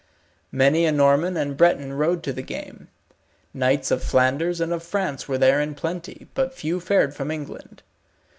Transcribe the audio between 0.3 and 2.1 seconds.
Many a Norman and Breton